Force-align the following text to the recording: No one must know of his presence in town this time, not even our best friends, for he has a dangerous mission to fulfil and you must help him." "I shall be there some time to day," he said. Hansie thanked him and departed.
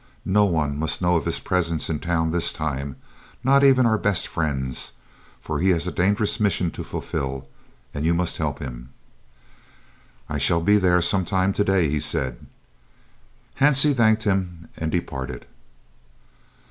No 0.25 0.45
one 0.45 0.79
must 0.79 0.99
know 0.99 1.15
of 1.15 1.25
his 1.25 1.39
presence 1.39 1.87
in 1.87 1.99
town 1.99 2.31
this 2.31 2.51
time, 2.51 2.95
not 3.43 3.63
even 3.63 3.85
our 3.85 3.99
best 3.99 4.27
friends, 4.27 4.93
for 5.39 5.59
he 5.59 5.69
has 5.69 5.85
a 5.85 5.91
dangerous 5.91 6.39
mission 6.39 6.71
to 6.71 6.83
fulfil 6.83 7.47
and 7.93 8.03
you 8.03 8.15
must 8.15 8.37
help 8.37 8.57
him." 8.57 8.89
"I 10.27 10.39
shall 10.39 10.61
be 10.61 10.79
there 10.79 11.03
some 11.03 11.23
time 11.23 11.53
to 11.53 11.63
day," 11.63 11.87
he 11.87 11.99
said. 11.99 12.47
Hansie 13.59 13.93
thanked 13.95 14.23
him 14.23 14.69
and 14.75 14.91
departed. 14.91 15.45